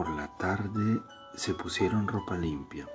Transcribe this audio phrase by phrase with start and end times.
[0.00, 1.02] Por la tarde
[1.34, 2.88] se pusieron ropa limpia,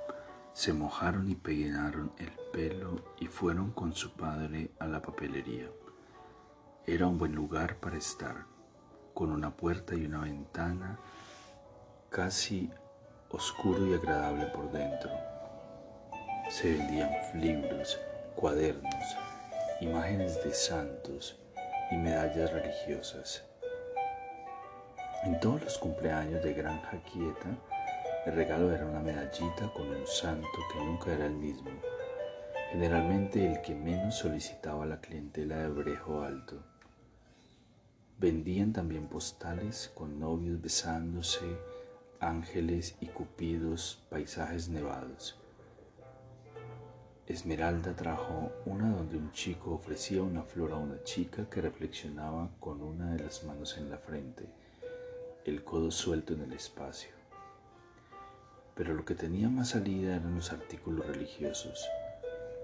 [0.54, 5.70] se mojaron y peinaron el pelo y fueron con su padre a la papelería.
[6.88, 8.48] Era un buen lugar para estar,
[9.14, 10.98] con una puerta y una ventana
[12.10, 12.72] casi
[13.30, 15.12] oscuro y agradable por dentro.
[16.50, 18.00] Se vendían libros,
[18.36, 19.06] cuadernos,
[19.80, 21.40] imágenes de santos
[21.92, 23.44] y medallas religiosas.
[25.26, 27.58] En todos los cumpleaños de Granja Quieta,
[28.28, 31.72] el regalo era una medallita con un santo que nunca era el mismo,
[32.70, 36.62] generalmente el que menos solicitaba la clientela de Brejo Alto.
[38.20, 41.58] Vendían también postales con novios besándose,
[42.20, 45.40] ángeles y cupidos, paisajes nevados.
[47.26, 52.84] Esmeralda trajo una donde un chico ofrecía una flor a una chica que reflexionaba con
[52.84, 54.65] una de las manos en la frente
[55.46, 57.12] el codo suelto en el espacio.
[58.74, 61.88] Pero lo que tenía más salida eran los artículos religiosos.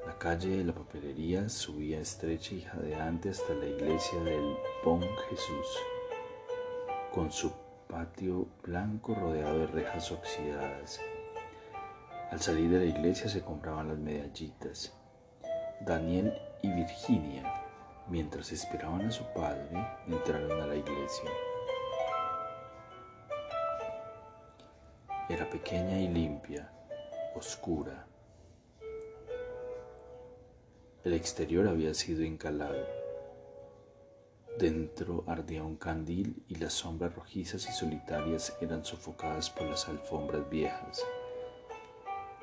[0.07, 5.67] La calle de la papelería subía estrecha y jadeante hasta la iglesia del Bon Jesús,
[7.13, 7.53] con su
[7.87, 10.99] patio blanco rodeado de rejas oxidadas.
[12.31, 14.91] Al salir de la iglesia se compraban las medallitas.
[15.81, 17.43] Daniel y Virginia,
[18.09, 19.69] mientras esperaban a su padre,
[20.07, 21.29] entraron a la iglesia.
[25.31, 26.69] Era pequeña y limpia,
[27.35, 28.05] oscura.
[31.05, 32.85] El exterior había sido encalado.
[34.59, 40.49] Dentro ardía un candil y las sombras rojizas y solitarias eran sofocadas por las alfombras
[40.49, 41.01] viejas.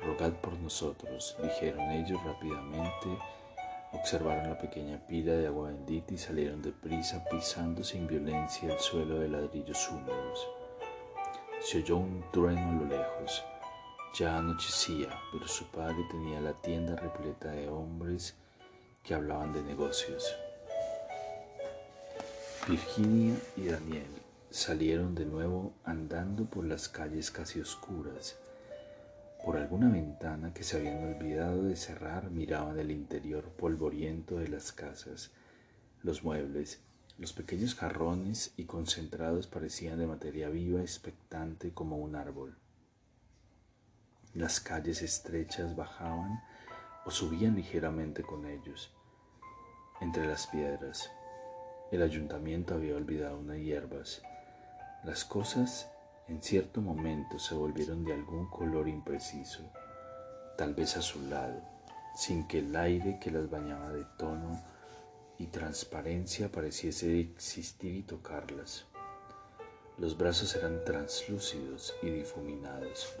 [0.01, 3.07] Rogad por nosotros, dijeron ellos rápidamente,
[3.91, 9.19] observaron la pequeña pila de agua bendita y salieron deprisa pisando sin violencia el suelo
[9.19, 10.58] de ladrillos húmedos.
[11.61, 13.43] Se oyó un trueno a lo lejos.
[14.17, 18.35] Ya anochecía, pero su padre tenía la tienda repleta de hombres
[19.03, 20.33] que hablaban de negocios.
[22.67, 24.07] Virginia y Daniel
[24.49, 28.37] salieron de nuevo andando por las calles casi oscuras.
[29.45, 34.71] Por alguna ventana que se habían olvidado de cerrar miraban el interior polvoriento de las
[34.71, 35.31] casas,
[36.03, 36.81] los muebles
[37.19, 42.57] los pequeños jarrones y concentrados parecían de materia viva, expectante como un árbol.
[44.33, 46.41] Las calles estrechas bajaban
[47.05, 48.93] o subían ligeramente con ellos.
[49.99, 51.11] Entre las piedras,
[51.91, 54.21] el ayuntamiento había olvidado unas hierbas.
[55.03, 55.91] Las cosas
[56.29, 59.69] en cierto momento se volvieron de algún color impreciso,
[60.57, 61.61] tal vez azulado,
[62.15, 64.61] sin que el aire que las bañaba de tono
[65.39, 68.85] y transparencia pareciese existir y tocarlas.
[69.97, 73.13] Los brazos eran translúcidos y difuminados,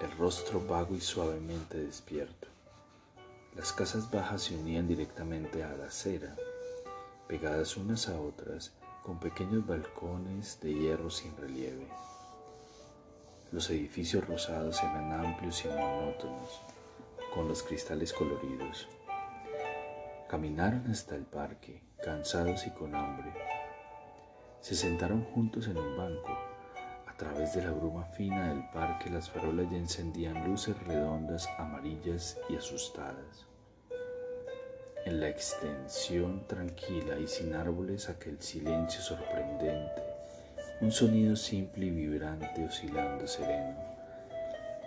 [0.00, 2.48] el rostro vago y suavemente despierto.
[3.54, 6.36] Las casas bajas se unían directamente a la acera,
[7.28, 8.72] pegadas unas a otras,
[9.04, 11.86] con pequeños balcones de hierro sin relieve.
[13.52, 16.62] Los edificios rosados eran amplios y monótonos,
[17.32, 18.88] con los cristales coloridos.
[20.28, 23.30] Caminaron hasta el parque, cansados y con hambre.
[24.60, 26.30] Se sentaron juntos en un banco.
[27.06, 32.40] A través de la bruma fina del parque las farolas ya encendían luces redondas, amarillas
[32.48, 33.46] y asustadas.
[35.04, 40.02] En la extensión tranquila y sin árboles aquel silencio sorprendente,
[40.80, 43.78] un sonido simple y vibrante oscilando sereno.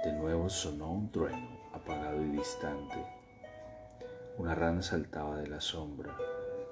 [0.04, 3.17] De nuevo sonó un trueno, apagado y distante
[4.38, 6.16] una rana saltaba de la sombra,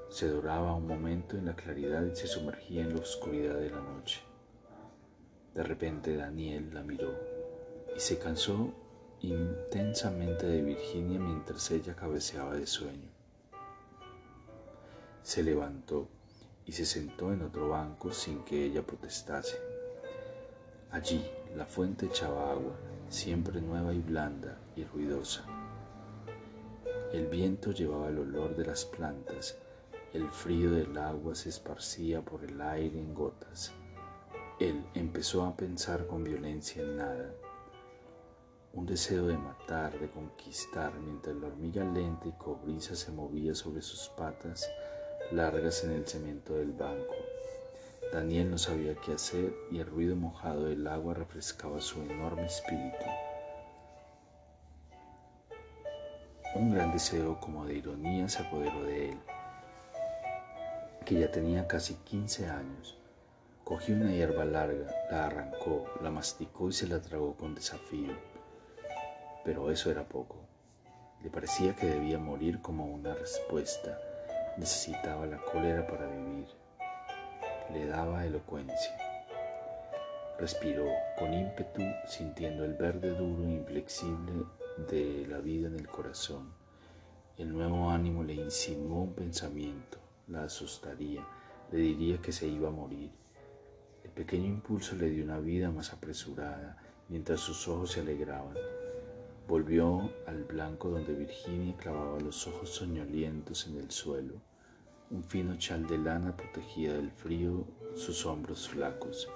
[0.10, 3.82] se doraba un momento en la claridad y se sumergía en la oscuridad de la
[3.82, 4.22] noche.
[5.56, 7.12] De repente Daniel la miró
[7.96, 8.72] y se cansó
[9.22, 13.10] intensamente de Virginia mientras ella cabeceaba de sueño.
[15.24, 16.08] Se levantó
[16.66, 19.58] y se sentó en otro banco sin que ella protestase.
[20.92, 21.26] Allí
[21.56, 22.76] la fuente echaba agua,
[23.10, 25.65] siempre nueva y blanda y ruidosa.
[27.16, 29.58] El viento llevaba el olor de las plantas,
[30.12, 33.72] el frío del agua se esparcía por el aire en gotas.
[34.60, 37.34] Él empezó a pensar con violencia en nada.
[38.74, 43.82] Un deseo de matar, de conquistar, mientras la hormiga lenta y cobriza se movía sobre
[43.82, 44.70] sus patas
[45.32, 47.16] largas en el cemento del banco.
[48.12, 53.06] Daniel no sabía qué hacer y el ruido mojado del agua refrescaba su enorme espíritu.
[56.56, 59.20] Un gran deseo como de ironía se apoderó de él,
[61.06, 62.98] que ya tenía casi 15 años.
[63.66, 68.14] Cogió una hierba larga, la arrancó, la masticó y se la tragó con desafío.
[69.44, 70.38] Pero eso era poco.
[71.22, 74.00] Le parecía que debía morir como una respuesta.
[74.56, 76.48] Necesitaba la cólera para vivir.
[77.74, 78.96] Le daba elocuencia.
[80.40, 80.86] Respiró
[81.20, 84.46] con ímpetu, sintiendo el verde duro e inflexible
[84.78, 86.52] de la vida en el corazón.
[87.38, 91.26] El nuevo ánimo le insinuó un pensamiento, la asustaría,
[91.72, 93.12] le diría que se iba a morir.
[94.04, 96.78] El pequeño impulso le dio una vida más apresurada,
[97.10, 98.56] mientras sus ojos se alegraban.
[99.48, 104.34] Volvió al blanco donde Virginia clavaba los ojos soñolientos en el suelo.
[105.12, 109.30] Un fino chal de lana protegía del frío sus hombros flacos.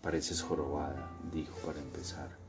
[0.00, 2.41] Pareces jorobada, dijo para empezar.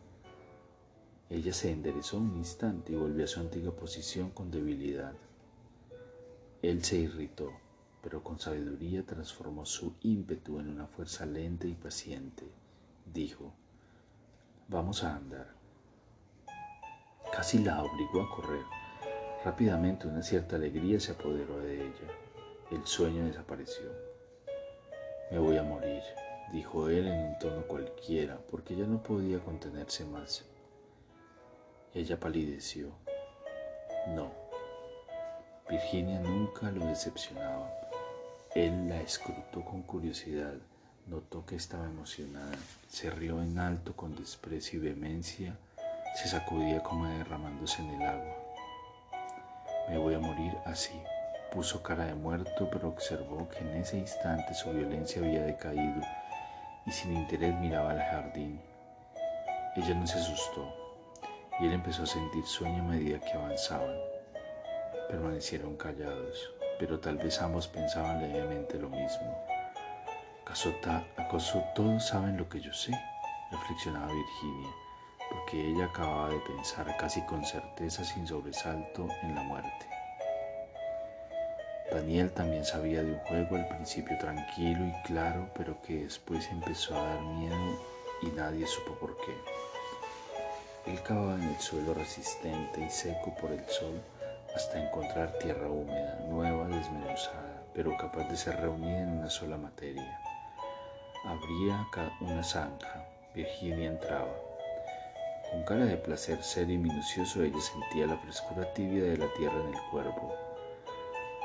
[1.29, 5.13] Ella se enderezó un instante y volvió a su antigua posición con debilidad.
[6.61, 7.51] Él se irritó,
[8.01, 12.45] pero con sabiduría transformó su ímpetu en una fuerza lenta y paciente.
[13.11, 13.53] Dijo,
[14.67, 15.47] vamos a andar.
[17.31, 18.63] Casi la obligó a correr.
[19.43, 22.07] Rápidamente una cierta alegría se apoderó de ella.
[22.71, 23.91] El sueño desapareció.
[25.31, 26.01] Me voy a morir,
[26.51, 30.45] dijo él en un tono cualquiera, porque ya no podía contenerse más.
[31.95, 32.89] Ella palideció.
[34.15, 34.31] No.
[35.69, 37.71] Virginia nunca lo decepcionaba.
[38.55, 40.55] Él la escrutó con curiosidad,
[41.05, 42.55] notó que estaba emocionada,
[42.89, 45.55] se rió en alto con desprecio y vehemencia,
[46.15, 48.35] se sacudía como derramándose en el agua.
[49.87, 50.99] Me voy a morir así.
[51.51, 56.01] Puso cara de muerto, pero observó que en ese instante su violencia había decaído
[56.87, 58.59] y sin interés miraba al jardín.
[59.75, 60.82] Ella no se asustó,
[61.59, 63.95] y él empezó a sentir sueño a medida que avanzaban.
[65.09, 69.45] Permanecieron callados, pero tal vez ambos pensaban levemente lo mismo.
[70.45, 70.73] ¿Acaso,
[71.75, 72.91] todos saben lo que yo sé?
[73.51, 74.69] reflexionaba Virginia,
[75.29, 79.85] porque ella acababa de pensar casi con certeza sin sobresalto en la muerte.
[81.91, 86.95] Daniel también sabía de un juego al principio tranquilo y claro, pero que después empezó
[86.95, 87.79] a dar miedo
[88.23, 89.33] y nadie supo por qué.
[90.93, 93.99] Él cavaba en el suelo resistente y seco por el sol
[94.55, 100.19] hasta encontrar tierra húmeda, nueva, desmenuzada, pero capaz de ser reunida en una sola materia.
[101.25, 101.87] Abría
[102.21, 103.07] una zanja.
[103.33, 104.35] Virginia entraba.
[105.49, 109.59] Con cara de placer serio y minucioso ella sentía la frescura tibia de la tierra
[109.67, 110.31] en el cuerpo.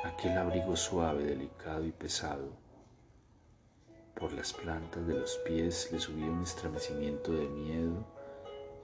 [0.04, 2.50] Aquel abrigo suave, delicado y pesado.
[4.14, 8.17] Por las plantas de los pies le subía un estremecimiento de miedo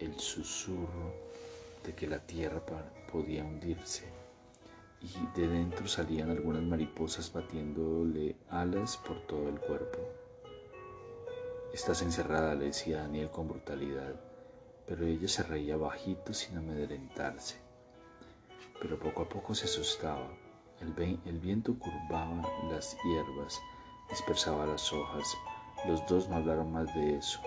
[0.04, 1.12] el susurro
[1.84, 2.62] de que la tierra
[3.10, 4.04] podía hundirse
[5.00, 9.98] y de dentro salían algunas mariposas batiéndole alas por todo el cuerpo.
[11.72, 14.14] Estás encerrada, le decía Daniel con brutalidad,
[14.86, 17.56] pero ella se reía bajito sin amedrentarse.
[18.80, 20.28] Pero poco a poco se asustaba.
[20.80, 23.60] El, el viento curvaba las hierbas,
[24.08, 25.36] dispersaba las hojas.
[25.86, 27.40] Los dos no hablaron más de eso.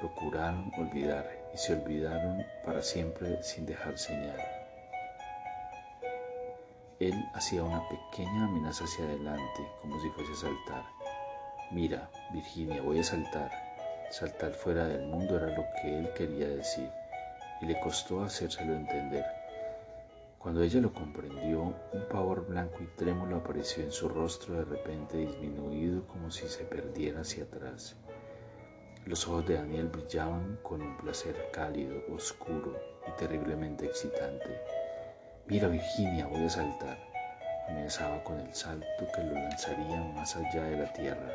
[0.00, 4.38] Procuraron olvidar y se olvidaron para siempre sin dejar señal.
[7.00, 10.84] Él hacía una pequeña amenaza hacia adelante, como si fuese a saltar.
[11.70, 13.50] Mira, Virginia, voy a saltar.
[14.10, 16.90] Saltar fuera del mundo era lo que él quería decir,
[17.62, 19.24] y le costó hacérselo entender.
[20.38, 25.16] Cuando ella lo comprendió, un pavor blanco y trémulo apareció en su rostro de repente
[25.16, 27.96] disminuido como si se perdiera hacia atrás.
[29.06, 34.60] Los ojos de Daniel brillaban con un placer cálido, oscuro y terriblemente excitante.
[35.46, 36.98] Mira Virginia, voy a saltar.
[37.68, 41.32] Amenazaba con el salto que lo lanzaría más allá de la tierra.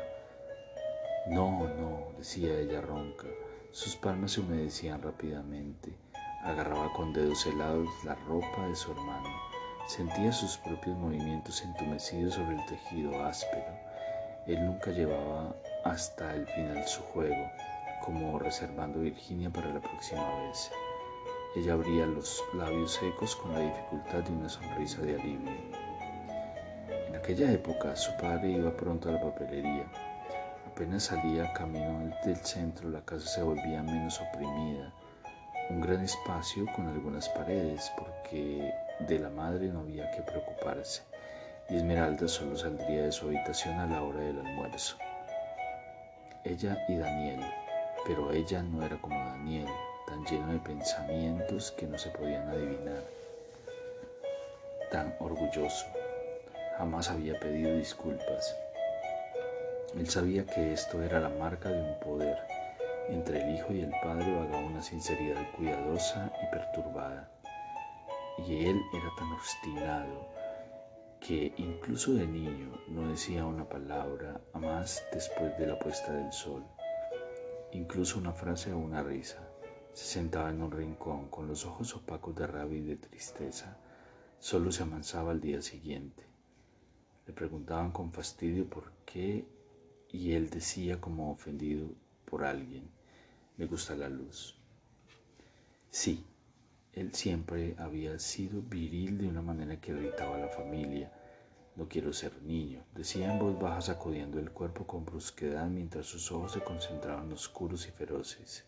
[1.28, 3.28] No, no, decía ella ronca.
[3.70, 5.96] Sus palmas se humedecían rápidamente.
[6.42, 9.30] Agarraba con dedos helados la ropa de su hermano.
[9.86, 13.72] Sentía sus propios movimientos entumecidos sobre el tejido áspero.
[14.46, 17.50] Él nunca llevaba hasta el final su juego,
[18.04, 20.70] como reservando Virginia para la próxima vez.
[21.54, 25.52] Ella abría los labios secos con la dificultad de una sonrisa de alivio.
[27.08, 29.84] En aquella época su padre iba pronto a la papelería.
[30.66, 34.92] Apenas salía camino del centro, la casa se volvía menos oprimida.
[35.68, 41.02] Un gran espacio con algunas paredes, porque de la madre no había que preocuparse,
[41.68, 44.96] y Esmeralda solo saldría de su habitación a la hora del almuerzo.
[46.44, 47.40] Ella y Daniel,
[48.04, 49.68] pero ella no era como Daniel,
[50.08, 53.04] tan lleno de pensamientos que no se podían adivinar,
[54.90, 55.86] tan orgulloso.
[56.78, 58.56] Jamás había pedido disculpas.
[59.94, 62.36] Él sabía que esto era la marca de un poder.
[63.08, 67.28] Entre el hijo y el padre vagaba una sinceridad cuidadosa y perturbada.
[68.38, 70.41] Y él era tan obstinado
[71.26, 76.32] que incluso de niño no decía una palabra a más después de la puesta del
[76.32, 76.64] sol,
[77.72, 79.48] incluso una frase o una risa.
[79.92, 83.76] Se sentaba en un rincón con los ojos opacos de rabia y de tristeza.
[84.40, 86.24] Solo se amansaba al día siguiente.
[87.26, 89.46] Le preguntaban con fastidio por qué
[90.10, 91.88] y él decía como ofendido
[92.24, 92.90] por alguien,
[93.56, 94.56] me gusta la luz.
[95.90, 96.24] Sí,
[96.94, 101.10] él siempre había sido viril de una manera que irritaba a la familia.
[101.74, 106.30] No quiero ser niño, decía en voz baja sacudiendo el cuerpo con brusquedad mientras sus
[106.30, 108.66] ojos se concentraban oscuros y feroces.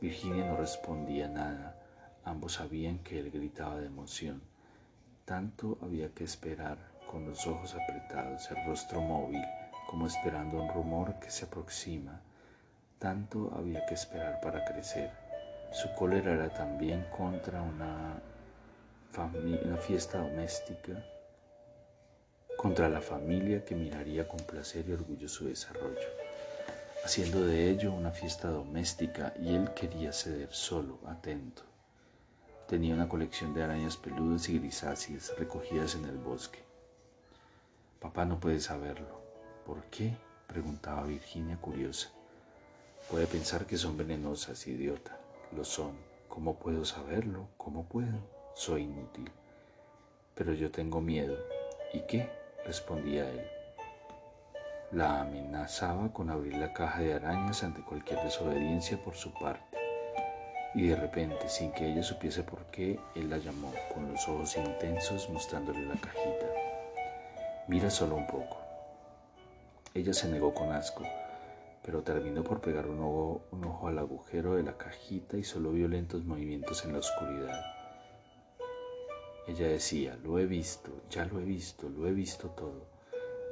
[0.00, 1.82] Virginia no respondía nada,
[2.24, 4.40] ambos sabían que él gritaba de emoción.
[5.24, 6.78] Tanto había que esperar,
[7.10, 9.42] con los ojos apretados, el rostro móvil,
[9.88, 12.20] como esperando un rumor que se aproxima.
[13.00, 15.23] Tanto había que esperar para crecer.
[15.74, 18.20] Su cólera era también contra una,
[19.80, 21.04] fiesta doméstica,
[22.56, 26.08] contra la familia que miraría con placer y orgullo su desarrollo,
[27.04, 31.64] haciendo de ello una fiesta doméstica y él quería ceder solo, atento.
[32.68, 36.60] Tenía una colección de arañas peludas y grisáceas recogidas en el bosque.
[37.98, 39.20] Papá no puede saberlo.
[39.66, 40.16] ¿Por qué?
[40.46, 42.10] preguntaba Virginia curiosa.
[43.10, 45.23] Puede pensar que son venenosas, idiota.
[45.56, 45.92] Lo son.
[46.28, 47.46] ¿Cómo puedo saberlo?
[47.56, 48.18] ¿Cómo puedo?
[48.54, 49.30] Soy inútil.
[50.34, 51.36] Pero yo tengo miedo.
[51.92, 52.28] ¿Y qué?
[52.64, 53.46] respondía él.
[54.90, 59.78] La amenazaba con abrir la caja de arañas ante cualquier desobediencia por su parte.
[60.74, 64.56] Y de repente, sin que ella supiese por qué, él la llamó, con los ojos
[64.56, 66.46] intensos mostrándole la cajita.
[67.68, 68.56] Mira solo un poco.
[69.94, 71.04] Ella se negó con asco,
[71.84, 76.24] pero terminó por pegar un ojo, al agujero de la cajita y solo vio lentos
[76.24, 77.62] movimientos en la oscuridad.
[79.46, 82.86] Ella decía, lo he visto, ya lo he visto, lo he visto todo.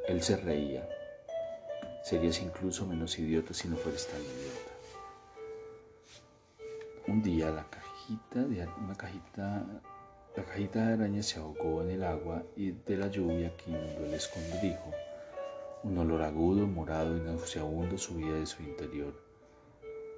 [0.08, 0.88] Él se reía.
[2.02, 4.72] Serías incluso menos idiota si no fueras tan idiota.
[7.08, 9.66] Un día la cajita de una cajita
[10.34, 14.06] la cajita de araña se ahogó en el agua y de la lluvia que inundó
[14.06, 14.90] el escondrijo.
[15.84, 19.20] Un olor agudo, morado y nauseabundo subía de su interior.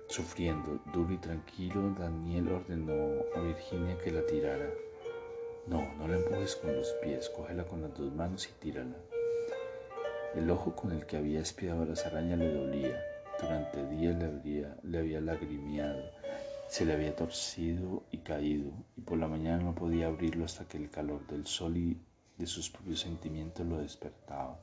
[0.09, 4.69] Sufriendo, duro y tranquilo, Daniel ordenó a Virginia que la tirara.
[5.67, 8.95] No, no la empujes con los pies, cógela con las dos manos y tírala.
[10.35, 13.03] El ojo con el que había espiado a las arañas le dolía.
[13.41, 16.03] Durante días le había, le había lagrimeado,
[16.69, 20.77] se le había torcido y caído, y por la mañana no podía abrirlo hasta que
[20.77, 21.99] el calor del sol y
[22.37, 24.61] de sus propios sentimientos lo despertaba.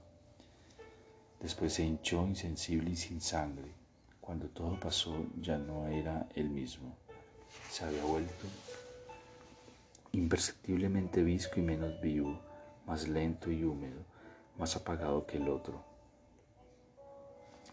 [1.42, 3.74] Después se hinchó insensible y sin sangre.
[4.20, 6.96] Cuando todo pasó ya no era el mismo.
[7.70, 8.46] Se había vuelto
[10.14, 12.40] imperceptiblemente visco y menos vivo,
[12.86, 14.04] más lento y húmedo,
[14.58, 15.84] más apagado que el otro.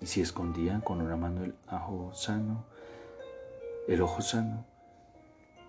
[0.01, 2.65] Y si escondían con una mano el ajo sano,
[3.89, 4.65] el ojo sano,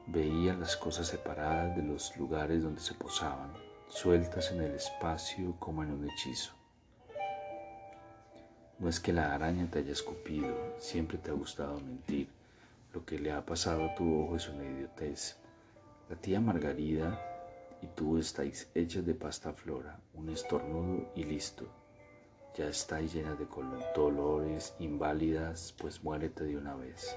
[0.06, 3.54] veía las cosas separadas de los lugares donde se posaban,
[3.88, 6.59] sueltas en el espacio como en un hechizo.
[8.80, 12.30] No es que la araña te haya escupido, siempre te ha gustado mentir.
[12.94, 15.36] Lo que le ha pasado a tu ojo es una idiotez.
[16.10, 17.20] La tía Margarida
[17.82, 21.68] y tú estáis hechas de pasta flora, un estornudo y listo.
[22.58, 23.48] Ya estáis llenas de
[23.94, 27.16] dolores, inválidas, pues muérete de una vez.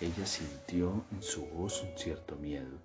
[0.00, 2.78] Ella sintió en su voz un cierto miedo.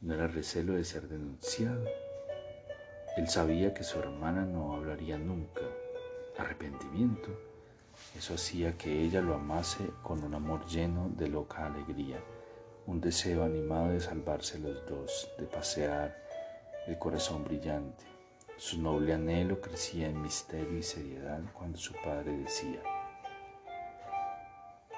[0.00, 1.84] No era recelo de ser denunciado.
[3.16, 5.60] Él sabía que su hermana no hablaría nunca,
[6.38, 7.30] arrepentimiento.
[8.16, 12.18] Eso hacía que ella lo amase con un amor lleno de loca alegría,
[12.86, 16.16] un deseo animado de salvarse los dos, de pasear,
[16.86, 18.04] el corazón brillante.
[18.56, 22.82] Su noble anhelo crecía en misterio y seriedad cuando su padre decía,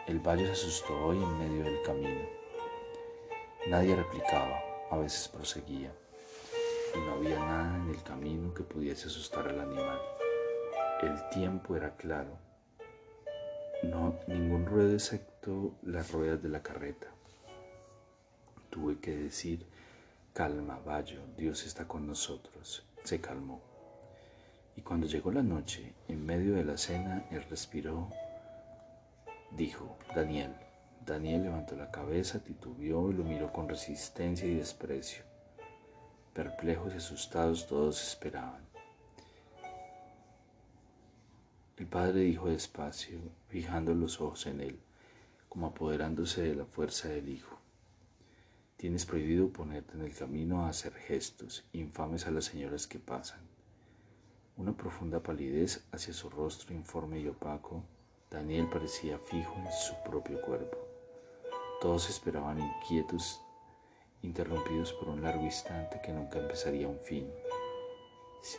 [0.06, 2.28] el valle se asustó hoy en medio del camino.
[3.68, 4.60] Nadie replicaba,
[4.90, 5.90] a veces proseguía,
[6.94, 9.98] y no había nada en el camino que pudiese asustar al animal.
[11.04, 12.38] El tiempo era claro.
[13.82, 17.08] No, ningún ruido excepto las ruedas de la carreta.
[18.70, 19.66] Tuve que decir,
[20.32, 22.86] calma, Bayo, Dios está con nosotros.
[23.02, 23.60] Se calmó.
[24.76, 28.08] Y cuando llegó la noche, en medio de la cena, él respiró,
[29.50, 30.54] dijo, Daniel.
[31.04, 35.22] Daniel levantó la cabeza, titubeó y lo miró con resistencia y desprecio.
[36.32, 38.73] Perplejos y asustados todos esperaban.
[41.76, 44.78] El padre dijo despacio, fijando los ojos en él,
[45.48, 47.58] como apoderándose de la fuerza del hijo.
[48.76, 53.40] Tienes prohibido ponerte en el camino a hacer gestos infames a las señoras que pasan.
[54.56, 57.82] Una profunda palidez hacia su rostro informe y opaco,
[58.30, 60.78] Daniel parecía fijo en su propio cuerpo.
[61.80, 63.40] Todos esperaban inquietos,
[64.22, 67.28] interrumpidos por un largo instante que nunca empezaría un fin.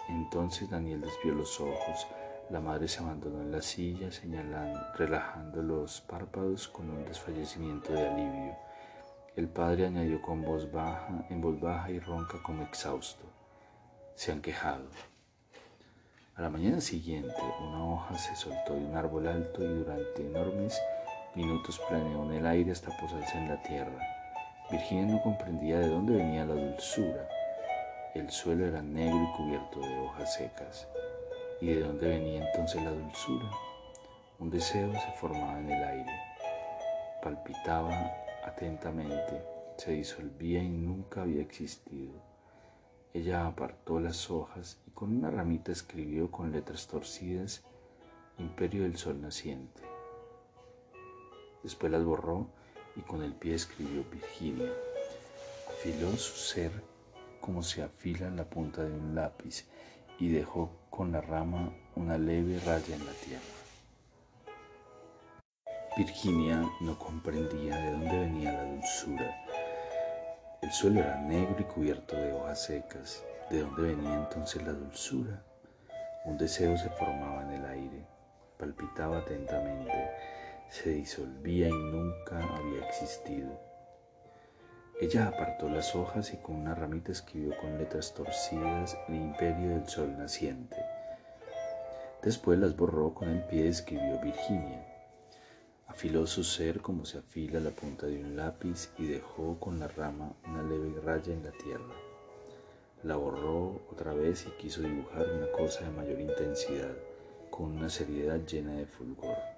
[0.09, 2.07] Entonces Daniel desvió los ojos,
[2.49, 8.07] la madre se abandonó en la silla, señalando, relajando los párpados con un desfallecimiento de
[8.07, 8.55] alivio.
[9.35, 13.25] El padre añadió con voz baja, en voz baja y ronca como exhausto.
[14.13, 14.85] Se han quejado.
[16.35, 20.79] A la mañana siguiente, una hoja se soltó de un árbol alto y durante enormes
[21.33, 23.99] minutos planeó en el aire hasta posarse en la tierra.
[24.69, 27.27] Virginia no comprendía de dónde venía la dulzura.
[28.13, 30.87] El suelo era negro y cubierto de hojas secas.
[31.65, 33.49] ¿Y de dónde venía entonces la dulzura?
[34.37, 36.19] Un deseo se formaba en el aire.
[37.23, 38.13] Palpitaba
[38.45, 39.41] atentamente,
[39.75, 42.21] se disolvía y nunca había existido.
[43.15, 47.63] Ella apartó las hojas y con una ramita escribió con letras torcidas
[48.37, 49.81] Imperio del Sol Naciente.
[51.63, 52.45] Después las borró
[52.95, 54.71] y con el pie escribió Virginia.
[55.67, 56.71] Afiló su ser
[57.41, 59.65] como se afila la punta de un lápiz
[60.19, 63.41] y dejó con la rama una leve raya en la tierra.
[65.97, 69.45] Virginia no comprendía de dónde venía la dulzura
[70.65, 73.23] el suelo era negro y cubierto de hojas secas.
[73.51, 75.43] ¿De dónde venía entonces la dulzura?
[76.23, 78.07] Un deseo se formaba en el aire,
[78.57, 80.09] palpitaba atentamente,
[80.71, 83.64] se disolvía y nunca había existido.
[85.01, 89.89] Ella apartó las hojas y con una ramita escribió con letras torcidas el imperio del
[89.89, 90.77] sol naciente.
[92.23, 94.85] Después las borró con el pie y escribió Virginia.
[95.87, 99.89] Afiló su ser como se afila la punta de un lápiz y dejó con la
[99.89, 101.93] rama una leve raya en la tierra.
[103.03, 106.95] La borró otra vez y quiso dibujar una cosa de mayor intensidad,
[107.49, 109.54] con una seriedad llena de fulgor.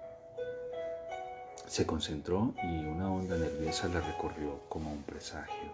[1.68, 5.70] Se concentró y una onda nerviosa la recorrió como un presagio.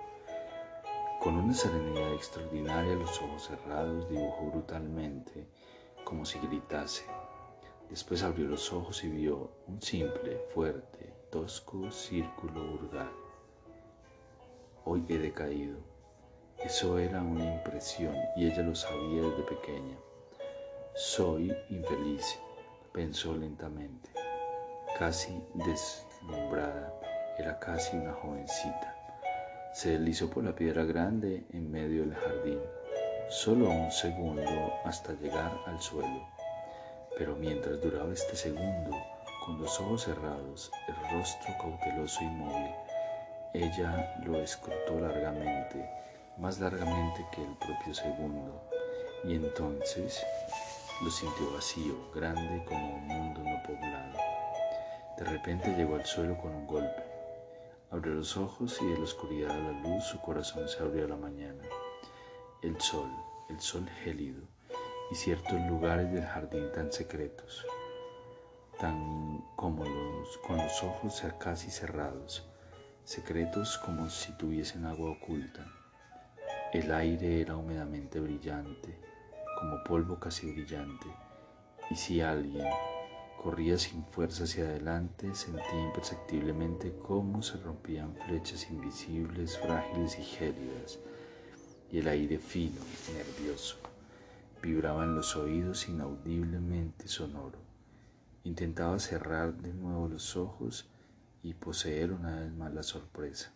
[1.22, 5.46] Con una serenidad extraordinaria, los ojos cerrados, dibujó brutalmente,
[6.04, 7.04] como si gritase,
[7.88, 13.12] Después abrió los ojos y vio un simple, fuerte, tosco círculo vulgar.
[14.84, 15.78] Hoy he decaído.
[16.58, 19.96] Eso era una impresión y ella lo sabía desde pequeña.
[20.96, 22.40] Soy infeliz,
[22.92, 24.23] pensó lentamente.
[24.98, 26.94] Casi deslumbrada,
[27.36, 28.94] era casi una jovencita.
[29.72, 32.60] Se deslizó por la piedra grande en medio del jardín,
[33.28, 36.28] solo un segundo hasta llegar al suelo.
[37.18, 38.96] Pero mientras duraba este segundo,
[39.44, 42.74] con los ojos cerrados, el rostro cauteloso y inmóvil,
[43.52, 45.90] ella lo escrutó largamente,
[46.38, 48.62] más largamente que el propio segundo,
[49.24, 50.24] y entonces
[51.02, 54.23] lo sintió vacío, grande como un mundo no poblado.
[55.18, 57.02] De repente llegó al suelo con un golpe.
[57.90, 61.08] Abrió los ojos y de la oscuridad a la luz su corazón se abrió a
[61.08, 61.62] la mañana.
[62.62, 63.08] El sol,
[63.48, 64.42] el sol gélido,
[65.12, 67.64] y ciertos lugares del jardín tan secretos,
[68.80, 72.48] tan como los, con los ojos casi cerrados,
[73.04, 75.64] secretos como si tuviesen agua oculta.
[76.72, 78.98] El aire era húmedamente brillante,
[79.60, 81.06] como polvo casi brillante,
[81.90, 82.66] y si alguien
[83.44, 90.98] corría sin fuerza hacia adelante, sentía imperceptiblemente cómo se rompían flechas invisibles, frágiles y gélidas,
[91.92, 92.80] y el aire fino,
[93.12, 93.76] nervioso
[94.64, 97.58] vibraba en los oídos inaudiblemente sonoro.
[98.44, 100.88] Intentaba cerrar de nuevo los ojos
[101.42, 103.52] y poseer una vez más la sorpresa.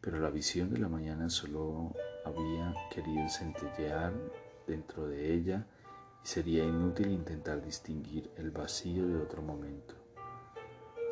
[0.00, 1.92] Pero la visión de la mañana solo
[2.24, 4.14] había querido centellear
[4.66, 5.66] dentro de ella
[6.28, 9.94] sería inútil intentar distinguir el vacío de otro momento.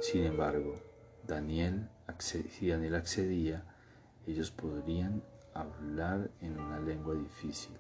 [0.02, 0.74] Sin embargo,
[1.26, 3.64] Daniel, si Daniel accedía,
[4.26, 5.22] ellos podrían
[5.54, 7.78] hablar en una lengua difícil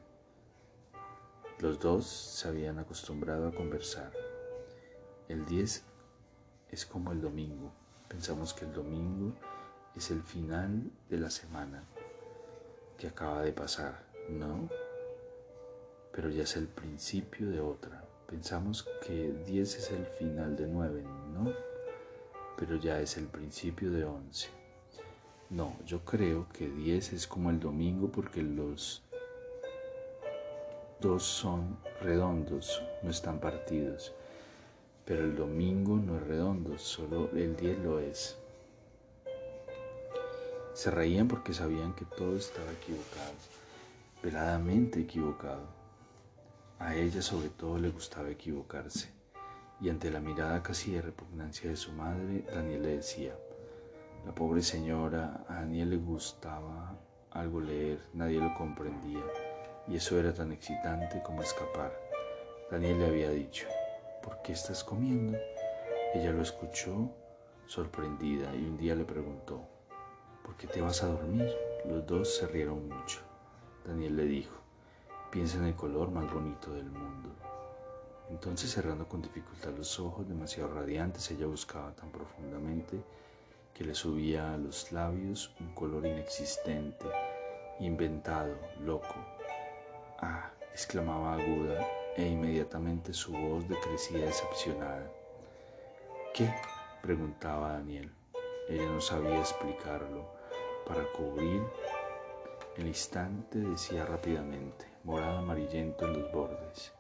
[1.58, 4.12] Los dos se habían acostumbrado a conversar.
[5.28, 5.84] El 10
[6.70, 7.70] es como el domingo.
[8.08, 9.34] Pensamos que el domingo
[9.94, 11.84] es el final de la semana
[12.96, 14.70] que acaba de pasar, ¿no?
[16.16, 18.02] Pero ya es el principio de otra.
[18.26, 21.02] Pensamos que 10 es el final de 9,
[21.34, 21.52] ¿no?
[22.56, 24.48] Pero ya es el principio de 11.
[25.50, 29.02] No, yo creo que 10 es como el domingo porque los
[31.00, 34.14] dos son redondos, no están partidos.
[35.04, 38.38] Pero el domingo no es redondo, solo el 10 lo es.
[40.72, 43.34] Se reían porque sabían que todo estaba equivocado,
[44.22, 45.75] veladamente equivocado.
[46.78, 49.10] A ella sobre todo le gustaba equivocarse,
[49.80, 53.34] y ante la mirada casi de repugnancia de su madre, Daniel le decía,
[54.26, 56.98] la pobre señora, a Daniel le gustaba
[57.30, 59.24] algo leer, nadie lo comprendía,
[59.88, 61.92] y eso era tan excitante como escapar.
[62.70, 63.66] Daniel le había dicho,
[64.22, 65.38] ¿por qué estás comiendo?
[66.14, 67.10] Ella lo escuchó
[67.66, 69.66] sorprendida y un día le preguntó,
[70.44, 71.50] ¿por qué te vas a dormir?
[71.86, 73.20] Los dos se rieron mucho.
[73.86, 74.65] Daniel le dijo,
[75.36, 77.28] piensa en el color más bonito del mundo.
[78.30, 83.02] Entonces cerrando con dificultad los ojos, demasiado radiantes, ella buscaba tan profundamente
[83.74, 87.04] que le subía a los labios un color inexistente,
[87.80, 89.14] inventado, loco.
[90.22, 95.06] Ah, exclamaba aguda e inmediatamente su voz decrecía decepcionada.
[96.32, 96.50] ¿Qué?
[97.02, 98.10] preguntaba Daniel.
[98.70, 100.30] Ella no sabía explicarlo
[100.86, 101.62] para cubrir
[102.76, 106.92] el instante decía rápidamente, morado amarillento en los bordes.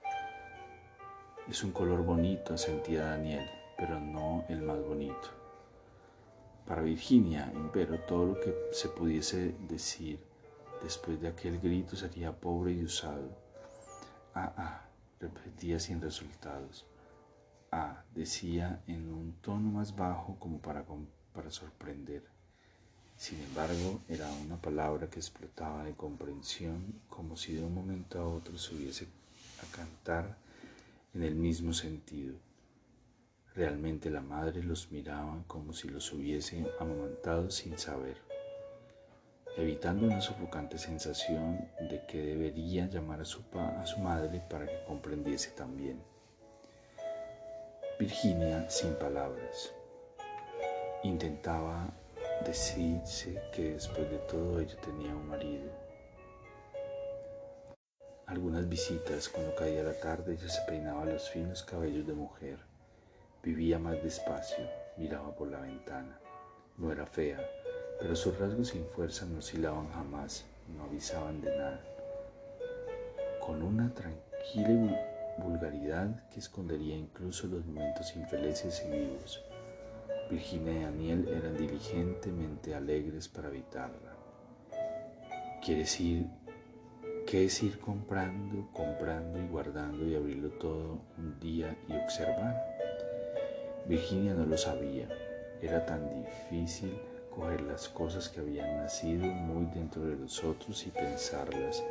[1.48, 3.44] Es un color bonito, sentía Daniel,
[3.76, 5.28] pero no el más bonito.
[6.64, 10.20] Para Virginia, pero todo lo que se pudiese decir
[10.84, 13.36] después de aquel grito sería pobre y usado.
[14.34, 14.84] Ah, ah,
[15.18, 16.86] repetía sin resultados.
[17.72, 20.84] Ah, decía en un tono más bajo como para,
[21.32, 22.35] para sorprender.
[23.16, 28.28] Sin embargo, era una palabra que explotaba de comprensión como si de un momento a
[28.28, 29.06] otro se hubiese
[29.62, 30.36] a cantar
[31.14, 32.34] en el mismo sentido.
[33.54, 38.18] Realmente la madre los miraba como si los hubiese amamantado sin saber,
[39.56, 44.84] evitando una sofocante sensación de que debería llamar a su, a su madre para que
[44.86, 46.02] comprendiese también.
[47.98, 49.72] Virginia, sin palabras,
[51.02, 51.90] intentaba
[52.44, 55.70] decirse que después de todo ella tenía un marido.
[58.26, 62.58] Algunas visitas, cuando caía la tarde, ella se peinaba los finos cabellos de mujer,
[63.42, 66.18] vivía más despacio, miraba por la ventana.
[66.76, 67.40] No era fea,
[68.00, 70.44] pero sus rasgos sin fuerza no oscilaban jamás,
[70.76, 71.80] no avisaban de nada.
[73.40, 75.00] Con una tranquila
[75.38, 79.45] vulgaridad que escondería incluso los momentos infelices y vivos.
[80.30, 84.16] Virginia y Daniel eran diligentemente alegres para evitarla.
[85.64, 86.26] Quiere decir
[87.26, 92.56] que es ir comprando, comprando y guardando y abrirlo todo un día y observar.
[93.86, 95.08] Virginia no lo sabía.
[95.62, 96.98] Era tan difícil
[97.30, 101.84] coger las cosas que habían nacido muy dentro de nosotros y pensarlas.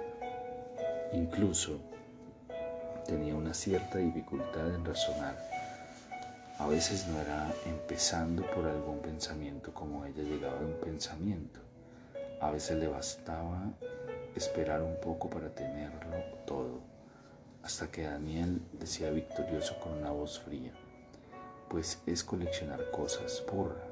[1.14, 1.80] Incluso
[3.08, 5.55] tenía una cierta dificultad en razonar
[6.58, 11.60] a veces no era empezando por algún pensamiento como ella llegaba a un pensamiento.
[12.42, 13.74] A veces le bastaba
[14.36, 16.82] esperar un poco para tenerlo todo,
[17.64, 20.72] hasta que Daniel decía victorioso con una voz fría,
[21.70, 23.84] pues es coleccionar cosas, porra.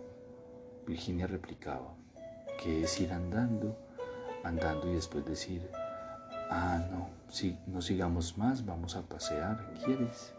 [0.85, 1.93] Virginia replicaba,
[2.61, 3.77] que es ir andando,
[4.43, 5.69] andando y después decir,
[6.49, 10.32] ah, no, si no sigamos más, vamos a pasear, ¿quieres?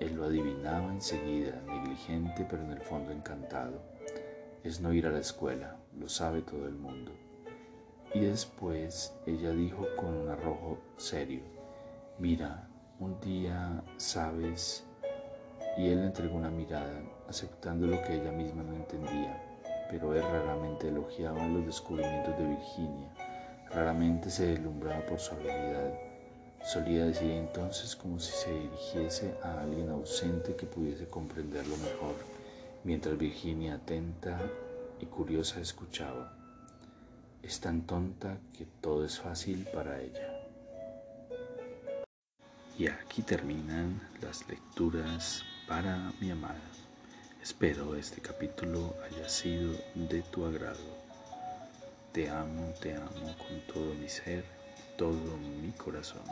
[0.00, 3.80] Él lo adivinaba enseguida, negligente pero en el fondo encantado.
[4.62, 7.12] Es no ir a la escuela, lo sabe todo el mundo.
[8.12, 11.42] Y después ella dijo con un arrojo serio,
[12.18, 14.84] mira, un día sabes,
[15.76, 19.42] y él le entregó una mirada, aceptando lo que ella misma no entendía,
[19.90, 23.12] pero él raramente elogiaba los descubrimientos de Virginia,
[23.70, 26.03] raramente se deslumbraba por su habilidad
[26.64, 32.14] Solía decir entonces como si se dirigiese a alguien ausente que pudiese comprenderlo mejor,
[32.84, 34.40] mientras Virginia atenta
[34.98, 36.32] y curiosa escuchaba.
[37.42, 40.40] Es tan tonta que todo es fácil para ella.
[42.78, 46.70] Y aquí terminan las lecturas para mi amada.
[47.42, 51.04] Espero este capítulo haya sido de tu agrado.
[52.12, 54.44] Te amo, te amo con todo mi ser
[54.96, 56.22] todo mi corazón.